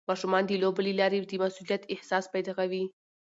[0.09, 2.83] ماشومان د لوبو له لارې د مسؤلیت احساس پیدا کوي.